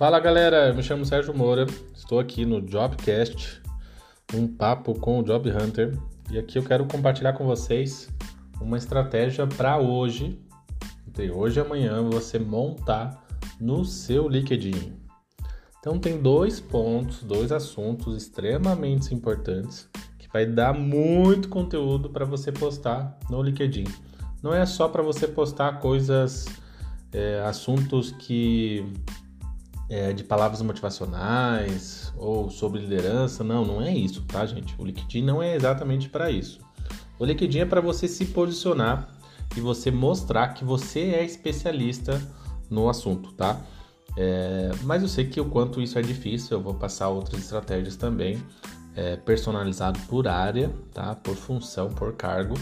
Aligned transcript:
Fala 0.00 0.18
galera, 0.18 0.68
eu 0.68 0.74
me 0.74 0.82
chamo 0.82 1.04
Sérgio 1.04 1.36
Moura, 1.36 1.66
estou 1.94 2.18
aqui 2.18 2.46
no 2.46 2.62
Jobcast, 2.62 3.60
um 4.32 4.48
papo 4.48 4.98
com 4.98 5.20
o 5.20 5.22
Job 5.22 5.50
Hunter, 5.50 5.94
e 6.30 6.38
aqui 6.38 6.56
eu 6.58 6.62
quero 6.62 6.86
compartilhar 6.86 7.34
com 7.34 7.44
vocês 7.44 8.08
uma 8.62 8.78
estratégia 8.78 9.46
para 9.46 9.76
hoje, 9.76 10.40
entre 11.06 11.30
hoje 11.30 11.60
e 11.60 11.62
amanhã, 11.62 12.02
você 12.02 12.38
montar 12.38 13.26
no 13.60 13.84
seu 13.84 14.26
LinkedIn. 14.26 14.94
Então 15.78 15.98
tem 15.98 16.18
dois 16.18 16.60
pontos, 16.60 17.22
dois 17.22 17.52
assuntos 17.52 18.16
extremamente 18.16 19.14
importantes 19.14 19.86
que 20.18 20.26
vai 20.32 20.46
dar 20.46 20.72
muito 20.72 21.50
conteúdo 21.50 22.08
para 22.08 22.24
você 22.24 22.50
postar 22.50 23.18
no 23.28 23.42
LinkedIn. 23.42 23.84
Não 24.42 24.54
é 24.54 24.64
só 24.64 24.88
para 24.88 25.02
você 25.02 25.28
postar 25.28 25.78
coisas, 25.78 26.46
é, 27.12 27.42
assuntos 27.44 28.12
que 28.12 28.90
é, 29.90 30.12
de 30.12 30.22
palavras 30.22 30.62
motivacionais 30.62 32.12
ou 32.16 32.48
sobre 32.48 32.80
liderança. 32.80 33.42
Não, 33.42 33.64
não 33.64 33.82
é 33.82 33.92
isso, 33.92 34.22
tá, 34.22 34.46
gente? 34.46 34.74
O 34.78 34.84
LinkedIn 34.84 35.22
não 35.22 35.42
é 35.42 35.56
exatamente 35.56 36.08
para 36.08 36.30
isso. 36.30 36.60
O 37.18 37.24
LinkedIn 37.24 37.58
é 37.58 37.66
para 37.66 37.80
você 37.80 38.06
se 38.06 38.26
posicionar 38.26 39.08
e 39.56 39.60
você 39.60 39.90
mostrar 39.90 40.48
que 40.54 40.64
você 40.64 41.00
é 41.00 41.24
especialista 41.24 42.22
no 42.70 42.88
assunto, 42.88 43.32
tá? 43.32 43.60
É, 44.16 44.70
mas 44.84 45.02
eu 45.02 45.08
sei 45.08 45.26
que 45.26 45.40
o 45.40 45.44
quanto 45.44 45.80
isso 45.80 45.98
é 45.98 46.02
difícil, 46.02 46.56
eu 46.56 46.62
vou 46.62 46.74
passar 46.74 47.08
outras 47.08 47.42
estratégias 47.42 47.96
também, 47.96 48.42
é, 48.94 49.16
personalizado 49.16 49.98
por 50.08 50.28
área, 50.28 50.72
tá? 50.94 51.16
Por 51.16 51.34
função, 51.34 51.90
por 51.90 52.14
cargo. 52.14 52.54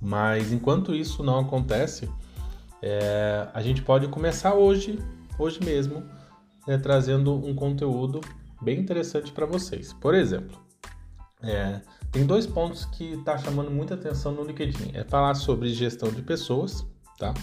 Mas 0.00 0.52
enquanto 0.52 0.94
isso 0.94 1.22
não 1.22 1.38
acontece, 1.38 2.08
é, 2.82 3.48
a 3.54 3.62
gente 3.62 3.80
pode 3.80 4.08
começar 4.08 4.54
hoje, 4.54 4.98
hoje 5.38 5.58
mesmo, 5.64 6.02
né, 6.66 6.78
trazendo 6.78 7.34
um 7.34 7.54
conteúdo 7.54 8.20
bem 8.60 8.80
interessante 8.80 9.32
para 9.32 9.46
vocês. 9.46 9.92
Por 9.92 10.14
exemplo, 10.14 10.58
é, 11.42 11.80
tem 12.10 12.24
dois 12.24 12.46
pontos 12.46 12.84
que 12.86 13.14
está 13.14 13.36
chamando 13.36 13.70
muita 13.70 13.94
atenção 13.94 14.32
no 14.32 14.44
LinkedIn. 14.44 14.92
É 14.94 15.04
falar 15.04 15.34
sobre 15.34 15.68
gestão 15.68 16.10
de 16.10 16.22
pessoas, 16.22 16.86
tá? 17.18 17.34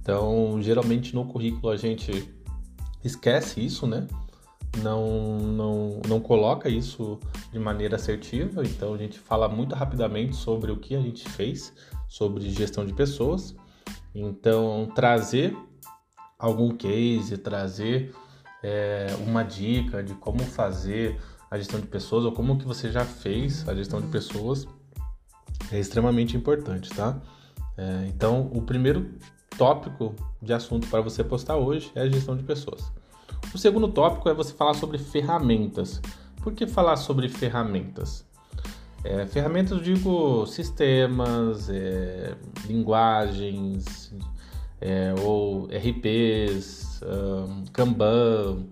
Então, 0.00 0.60
geralmente 0.62 1.14
no 1.14 1.26
currículo 1.26 1.70
a 1.70 1.76
gente 1.76 2.32
esquece 3.04 3.64
isso, 3.64 3.86
né? 3.86 4.06
Não, 4.78 5.38
não, 5.38 6.00
não 6.08 6.20
coloca 6.20 6.68
isso 6.68 7.18
de 7.52 7.58
maneira 7.58 7.96
assertiva, 7.96 8.62
então 8.62 8.94
a 8.94 8.96
gente 8.96 9.18
fala 9.18 9.48
muito 9.48 9.74
rapidamente 9.74 10.36
sobre 10.36 10.70
o 10.70 10.76
que 10.76 10.94
a 10.94 11.00
gente 11.00 11.28
fez, 11.28 11.72
sobre 12.08 12.48
gestão 12.48 12.86
de 12.86 12.92
pessoas. 12.92 13.54
Então, 14.14 14.88
trazer 14.94 15.56
algum 16.38 16.70
case, 16.70 17.36
trazer 17.36 18.14
é, 18.62 19.08
uma 19.26 19.42
dica 19.42 20.02
de 20.02 20.14
como 20.14 20.40
fazer 20.40 21.18
a 21.50 21.58
gestão 21.58 21.80
de 21.80 21.86
pessoas 21.86 22.24
ou 22.24 22.32
como 22.32 22.58
que 22.58 22.64
você 22.64 22.90
já 22.90 23.04
fez 23.04 23.68
a 23.68 23.74
gestão 23.74 24.00
de 24.00 24.06
pessoas 24.08 24.66
é 25.72 25.78
extremamente 25.78 26.36
importante, 26.36 26.90
tá? 26.90 27.20
É, 27.76 28.06
então, 28.08 28.50
o 28.52 28.62
primeiro 28.62 29.10
tópico 29.56 30.14
de 30.40 30.52
assunto 30.52 30.88
para 30.88 31.00
você 31.00 31.22
postar 31.22 31.56
hoje 31.56 31.90
é 31.94 32.02
a 32.02 32.08
gestão 32.08 32.36
de 32.36 32.42
pessoas. 32.42 32.92
O 33.54 33.58
segundo 33.58 33.88
tópico 33.88 34.28
é 34.28 34.34
você 34.34 34.52
falar 34.52 34.74
sobre 34.74 34.98
ferramentas. 34.98 36.00
Por 36.42 36.52
que 36.52 36.66
falar 36.66 36.96
sobre 36.96 37.28
ferramentas? 37.28 38.24
É, 39.02 39.26
ferramentas, 39.26 39.72
eu 39.72 39.80
digo 39.80 40.46
sistemas, 40.46 41.70
é, 41.70 42.34
linguagens, 42.66 44.14
é, 44.80 45.14
ou 45.22 45.66
RPs, 45.66 46.89
um, 47.02 47.64
Kanban, 47.72 48.64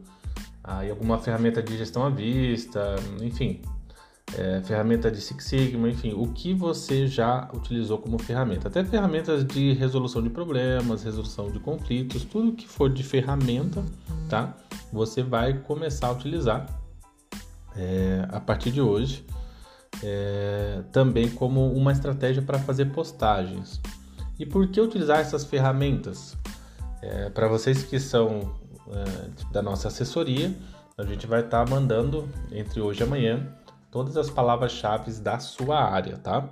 aí 0.62 0.90
alguma 0.90 1.18
ferramenta 1.18 1.62
de 1.62 1.76
gestão 1.76 2.04
à 2.04 2.10
vista, 2.10 2.96
enfim, 3.20 3.60
é, 4.36 4.60
ferramenta 4.62 5.10
de 5.10 5.20
Six 5.20 5.44
Sigma, 5.44 5.88
enfim, 5.88 6.12
o 6.14 6.28
que 6.28 6.52
você 6.52 7.06
já 7.06 7.48
utilizou 7.54 7.98
como 7.98 8.18
ferramenta. 8.18 8.68
Até 8.68 8.84
ferramentas 8.84 9.44
de 9.44 9.72
resolução 9.72 10.22
de 10.22 10.30
problemas, 10.30 11.02
resolução 11.02 11.50
de 11.50 11.58
conflitos, 11.58 12.24
tudo 12.24 12.52
que 12.52 12.68
for 12.68 12.90
de 12.92 13.02
ferramenta, 13.02 13.82
tá? 14.28 14.54
Você 14.92 15.22
vai 15.22 15.54
começar 15.54 16.08
a 16.08 16.12
utilizar 16.12 16.66
é, 17.76 18.26
a 18.30 18.40
partir 18.40 18.70
de 18.70 18.80
hoje, 18.80 19.24
é, 20.02 20.82
também 20.92 21.28
como 21.28 21.72
uma 21.72 21.92
estratégia 21.92 22.42
para 22.42 22.58
fazer 22.58 22.86
postagens. 22.86 23.80
E 24.38 24.46
por 24.46 24.68
que 24.68 24.80
utilizar 24.80 25.20
essas 25.20 25.44
ferramentas? 25.44 26.36
É, 27.02 27.30
Para 27.30 27.48
vocês 27.48 27.82
que 27.82 27.98
são 27.98 28.54
é, 28.90 29.52
da 29.52 29.62
nossa 29.62 29.88
assessoria, 29.88 30.54
a 30.96 31.04
gente 31.04 31.26
vai 31.26 31.40
estar 31.40 31.64
tá 31.64 31.70
mandando 31.70 32.28
entre 32.50 32.80
hoje 32.80 33.00
e 33.00 33.04
amanhã 33.04 33.46
todas 33.90 34.16
as 34.16 34.28
palavras-chave 34.28 35.12
da 35.20 35.38
sua 35.38 35.80
área, 35.80 36.16
tá? 36.18 36.48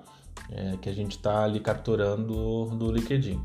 É, 0.50 0.76
que 0.76 0.88
a 0.88 0.92
gente 0.92 1.16
está 1.16 1.44
ali 1.44 1.60
capturando 1.60 2.66
do 2.76 2.92
LinkedIn. 2.92 3.40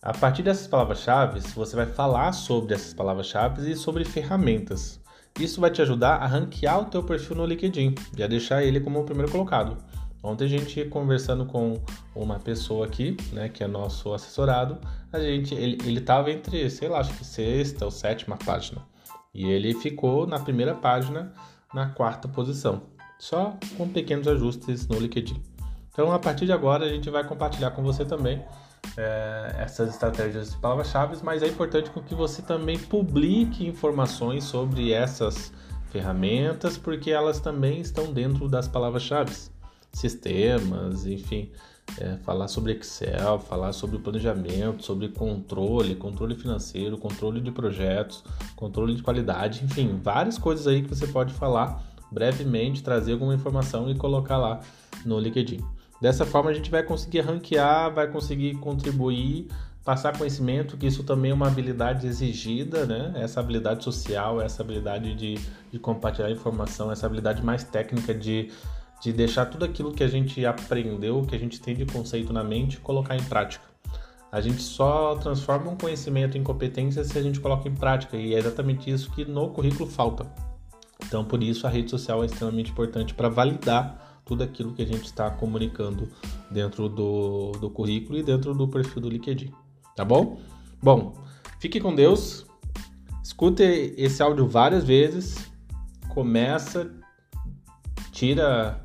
A 0.00 0.12
partir 0.12 0.42
dessas 0.42 0.66
palavras-chave, 0.66 1.40
você 1.54 1.76
vai 1.76 1.86
falar 1.86 2.32
sobre 2.32 2.74
essas 2.74 2.92
palavras-chave 2.92 3.70
e 3.70 3.76
sobre 3.76 4.04
ferramentas. 4.04 5.00
Isso 5.38 5.60
vai 5.60 5.70
te 5.70 5.80
ajudar 5.80 6.16
a 6.16 6.26
ranquear 6.26 6.80
o 6.80 6.84
teu 6.86 7.02
perfil 7.02 7.36
no 7.36 7.46
LinkedIn 7.46 7.94
e 8.16 8.22
a 8.22 8.26
deixar 8.26 8.62
ele 8.64 8.80
como 8.80 9.00
o 9.00 9.04
primeiro 9.04 9.30
colocado. 9.30 9.76
Ontem 10.22 10.44
a 10.44 10.48
gente 10.48 10.84
conversando 10.84 11.44
com 11.44 11.82
uma 12.14 12.38
pessoa 12.38 12.86
aqui, 12.86 13.16
né, 13.32 13.48
que 13.48 13.64
é 13.64 13.66
nosso 13.66 14.14
assessorado, 14.14 14.78
a 15.12 15.18
gente, 15.18 15.52
ele, 15.52 15.78
ele 15.84 16.00
tava 16.00 16.30
entre, 16.30 16.70
sei 16.70 16.88
lá, 16.88 17.00
acho 17.00 17.12
que 17.14 17.24
sexta 17.24 17.84
ou 17.84 17.90
sétima 17.90 18.36
página. 18.36 18.82
E 19.34 19.50
ele 19.50 19.74
ficou 19.74 20.24
na 20.26 20.38
primeira 20.38 20.74
página, 20.74 21.32
na 21.74 21.86
quarta 21.86 22.28
posição. 22.28 22.82
Só 23.18 23.56
com 23.76 23.88
pequenos 23.88 24.28
ajustes 24.28 24.86
no 24.86 24.98
LinkedIn. 24.98 25.42
Então, 25.90 26.12
a 26.12 26.18
partir 26.18 26.46
de 26.46 26.52
agora, 26.52 26.84
a 26.84 26.88
gente 26.88 27.10
vai 27.10 27.24
compartilhar 27.24 27.72
com 27.72 27.82
você 27.82 28.04
também 28.04 28.44
é, 28.96 29.56
essas 29.58 29.90
estratégias 29.90 30.52
de 30.52 30.56
palavras-chave, 30.58 31.16
mas 31.22 31.42
é 31.42 31.48
importante 31.48 31.90
que 31.90 32.14
você 32.14 32.42
também 32.42 32.78
publique 32.78 33.66
informações 33.66 34.44
sobre 34.44 34.92
essas 34.92 35.52
ferramentas, 35.90 36.78
porque 36.78 37.10
elas 37.10 37.40
também 37.40 37.80
estão 37.80 38.12
dentro 38.12 38.48
das 38.48 38.68
palavras-chave 38.68 39.51
sistemas, 39.92 41.06
enfim, 41.06 41.50
é, 41.98 42.16
falar 42.18 42.48
sobre 42.48 42.72
Excel, 42.72 43.38
falar 43.38 43.72
sobre 43.72 43.98
planejamento, 43.98 44.84
sobre 44.84 45.08
controle, 45.08 45.94
controle 45.94 46.34
financeiro, 46.34 46.96
controle 46.96 47.40
de 47.40 47.50
projetos, 47.50 48.24
controle 48.56 48.94
de 48.94 49.02
qualidade, 49.02 49.64
enfim, 49.64 49.98
várias 50.02 50.38
coisas 50.38 50.66
aí 50.66 50.82
que 50.82 50.88
você 50.88 51.06
pode 51.06 51.34
falar 51.34 51.82
brevemente, 52.10 52.82
trazer 52.82 53.12
alguma 53.12 53.34
informação 53.34 53.90
e 53.90 53.94
colocar 53.94 54.36
lá 54.36 54.60
no 55.04 55.18
LinkedIn. 55.18 55.60
Dessa 56.00 56.26
forma 56.26 56.50
a 56.50 56.52
gente 56.52 56.70
vai 56.70 56.82
conseguir 56.82 57.20
ranquear, 57.20 57.92
vai 57.94 58.10
conseguir 58.10 58.54
contribuir, 58.56 59.46
passar 59.84 60.16
conhecimento, 60.16 60.76
que 60.76 60.86
isso 60.86 61.02
também 61.04 61.30
é 61.30 61.34
uma 61.34 61.46
habilidade 61.46 62.06
exigida, 62.06 62.86
né? 62.86 63.12
Essa 63.16 63.40
habilidade 63.40 63.82
social, 63.82 64.40
essa 64.40 64.62
habilidade 64.62 65.14
de, 65.14 65.38
de 65.70 65.78
compartilhar 65.78 66.30
informação, 66.30 66.90
essa 66.90 67.06
habilidade 67.06 67.44
mais 67.44 67.64
técnica 67.64 68.14
de 68.14 68.50
de 69.02 69.12
deixar 69.12 69.46
tudo 69.46 69.64
aquilo 69.64 69.92
que 69.92 70.04
a 70.04 70.08
gente 70.08 70.46
aprendeu, 70.46 71.22
que 71.22 71.34
a 71.34 71.38
gente 71.38 71.60
tem 71.60 71.74
de 71.74 71.84
conceito 71.84 72.32
na 72.32 72.44
mente, 72.44 72.78
colocar 72.78 73.16
em 73.16 73.22
prática. 73.24 73.64
A 74.30 74.40
gente 74.40 74.62
só 74.62 75.16
transforma 75.16 75.70
um 75.70 75.76
conhecimento 75.76 76.38
em 76.38 76.42
competência 76.42 77.02
se 77.02 77.18
a 77.18 77.22
gente 77.22 77.40
coloca 77.40 77.68
em 77.68 77.74
prática, 77.74 78.16
e 78.16 78.32
é 78.32 78.38
exatamente 78.38 78.88
isso 78.90 79.10
que 79.10 79.24
no 79.24 79.48
currículo 79.50 79.90
falta. 79.90 80.32
Então, 81.04 81.24
por 81.24 81.42
isso, 81.42 81.66
a 81.66 81.70
rede 81.70 81.90
social 81.90 82.22
é 82.22 82.26
extremamente 82.26 82.70
importante 82.70 83.12
para 83.12 83.28
validar 83.28 84.22
tudo 84.24 84.44
aquilo 84.44 84.72
que 84.72 84.82
a 84.82 84.86
gente 84.86 85.04
está 85.04 85.28
comunicando 85.30 86.08
dentro 86.48 86.88
do, 86.88 87.50
do 87.60 87.68
currículo 87.68 88.18
e 88.18 88.22
dentro 88.22 88.54
do 88.54 88.68
perfil 88.68 89.02
do 89.02 89.08
LinkedIn. 89.08 89.52
Tá 89.96 90.04
bom? 90.04 90.40
Bom, 90.80 91.14
fique 91.58 91.80
com 91.80 91.92
Deus, 91.92 92.46
escute 93.22 93.62
esse 93.96 94.22
áudio 94.22 94.46
várias 94.46 94.84
vezes, 94.84 95.50
começa, 96.08 96.90
tira 98.12 98.81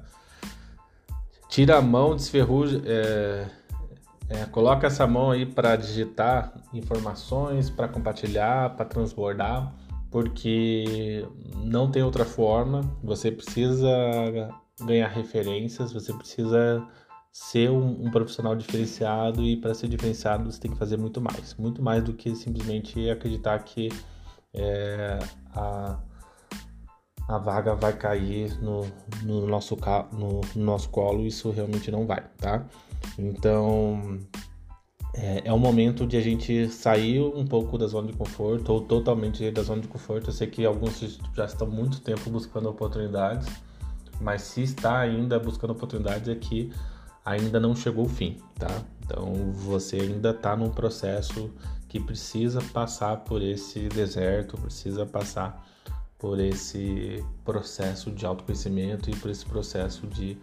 tira 1.57 1.80
a 1.80 1.81
mão, 1.81 2.15
desferruja, 2.15 2.80
é, 2.86 3.48
é, 4.30 4.45
coloca 4.45 4.86
essa 4.86 5.07
mão 5.07 5.31
aí 5.31 5.44
para 5.44 5.75
digitar 5.75 6.54
informações, 6.71 7.68
para 7.68 7.88
compartilhar, 7.88 8.75
para 8.75 8.86
transbordar, 8.86 9.74
porque 10.12 11.27
não 11.63 11.89
tem 11.89 12.04
outra 12.04 12.25
forma. 12.25 12.81
Você 13.04 13.31
precisa 13.31 13.89
ganhar 14.86 15.07
referências, 15.07 15.92
você 15.92 16.13
precisa 16.13 16.88
ser 17.31 17.71
um, 17.71 18.06
um 18.06 18.12
profissional 18.12 18.56
diferenciado 18.56 19.42
e 19.42 19.57
para 19.57 19.74
ser 19.74 19.88
diferenciado 19.88 20.51
você 20.51 20.60
tem 20.60 20.69
que 20.69 20.77
fazer 20.77 20.98
muito 20.98 21.19
mais, 21.19 21.56
muito 21.56 21.81
mais 21.81 22.03
do 22.03 22.13
que 22.13 22.36
simplesmente 22.36 23.10
acreditar 23.10 23.57
que 23.63 23.89
é, 24.53 25.18
a 25.56 25.98
a 27.27 27.38
vaga 27.38 27.75
vai 27.75 27.94
cair 27.94 28.57
no, 28.62 28.88
no, 29.24 29.45
nosso, 29.45 29.77
no, 30.13 30.41
no 30.56 30.63
nosso 30.63 30.89
colo, 30.89 31.25
isso 31.25 31.51
realmente 31.51 31.91
não 31.91 32.06
vai, 32.06 32.24
tá? 32.38 32.65
Então, 33.19 34.19
é, 35.13 35.41
é 35.45 35.53
o 35.53 35.59
momento 35.59 36.06
de 36.06 36.15
a 36.15 36.21
gente 36.21 36.69
sair 36.69 37.19
um 37.19 37.45
pouco 37.45 37.77
da 37.77 37.88
zona 37.88 38.12
de 38.12 38.18
conforto 38.18 38.71
ou 38.71 38.81
totalmente 38.81 39.50
da 39.51 39.62
zona 39.62 39.81
de 39.81 39.88
conforto. 39.88 40.29
Eu 40.29 40.33
sei 40.33 40.47
que 40.47 40.65
alguns 40.65 41.19
já 41.35 41.45
estão 41.45 41.68
muito 41.68 42.00
tempo 42.00 42.29
buscando 42.29 42.69
oportunidades, 42.69 43.47
mas 44.21 44.44
se 44.44 44.62
está 44.63 45.00
ainda 45.00 45.38
buscando 45.38 45.71
oportunidades 45.71 46.29
é 46.29 46.35
que 46.35 46.71
ainda 47.25 47.59
não 47.59 47.75
chegou 47.75 48.06
o 48.06 48.09
fim, 48.09 48.38
tá? 48.57 48.69
Então 49.03 49.51
você 49.51 49.97
ainda 49.97 50.29
está 50.29 50.56
num 50.56 50.69
processo 50.69 51.51
que 51.89 52.00
precisa 52.00 52.62
passar 52.74 53.18
por 53.18 53.41
esse 53.41 53.89
deserto, 53.89 54.57
precisa 54.57 55.06
passar 55.06 55.65
por 56.18 56.40
esse 56.40 57.24
processo 57.46 58.12
de 58.12 58.25
autoconhecimento 58.25 59.10
e 59.10 59.16
por 59.16 59.30
esse 59.30 59.46
processo 59.46 60.08
de, 60.08 60.38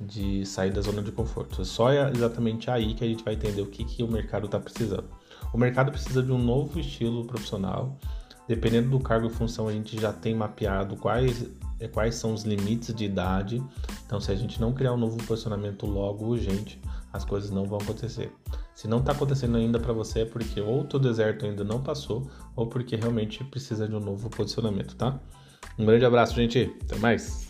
de 0.00 0.44
sair 0.46 0.72
da 0.72 0.80
zona 0.80 1.02
de 1.02 1.12
conforto. 1.12 1.64
Só 1.64 1.92
é 1.92 2.10
exatamente 2.10 2.70
aí 2.70 2.94
que 2.94 3.04
a 3.04 3.06
gente 3.06 3.22
vai 3.22 3.34
entender 3.34 3.60
o 3.60 3.66
que, 3.66 3.84
que 3.84 4.02
o 4.02 4.08
mercado 4.10 4.46
está 4.46 4.58
precisando. 4.58 5.08
O 5.52 5.58
mercado 5.58 5.90
precisa 5.90 6.22
de 6.22 6.32
um 6.32 6.38
novo 6.38 6.78
estilo 6.80 7.24
profissional. 7.24 7.96
Dependendo 8.46 8.88
do 8.88 9.00
cargo 9.00 9.26
e 9.26 9.30
função, 9.30 9.68
a 9.68 9.72
gente 9.72 10.00
já 10.00 10.10
tem 10.10 10.34
mapeado 10.34 10.96
quais, 10.96 11.44
quais 11.92 12.14
são 12.14 12.32
os 12.32 12.44
limites 12.44 12.94
de 12.94 13.04
idade. 13.04 13.62
Então, 14.06 14.18
se 14.20 14.32
a 14.32 14.34
gente 14.34 14.58
não 14.58 14.72
criar 14.72 14.94
um 14.94 14.96
novo 14.96 15.18
posicionamento 15.24 15.84
logo 15.84 16.24
urgente, 16.26 16.80
as 17.12 17.24
coisas 17.24 17.50
não 17.50 17.66
vão 17.66 17.78
acontecer. 17.78 18.32
Se 18.78 18.86
não 18.86 19.00
está 19.00 19.10
acontecendo 19.10 19.56
ainda 19.56 19.80
para 19.80 19.92
você, 19.92 20.20
é 20.20 20.24
porque 20.24 20.60
ou 20.60 20.86
o 20.88 20.98
deserto 21.00 21.44
ainda 21.44 21.64
não 21.64 21.82
passou, 21.82 22.30
ou 22.54 22.68
porque 22.68 22.94
realmente 22.94 23.42
precisa 23.42 23.88
de 23.88 23.96
um 23.96 23.98
novo 23.98 24.30
posicionamento, 24.30 24.94
tá? 24.94 25.18
Um 25.76 25.84
grande 25.84 26.04
abraço, 26.04 26.36
gente. 26.36 26.72
Até 26.82 26.94
mais. 26.94 27.48